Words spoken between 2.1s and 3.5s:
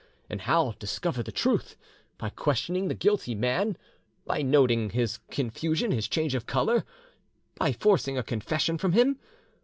questioning the guilty